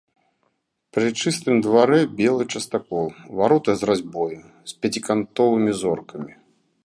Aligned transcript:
Пры 0.97 1.07
чыстым 1.23 1.55
дварэ 1.65 1.99
белы 2.21 2.43
частакол, 2.55 3.07
вароты 3.41 3.71
з 3.81 3.91
разьбою, 3.91 4.41
з 4.71 4.79
пяцікантовымі 4.87 5.71
зоркамі. 5.85 6.33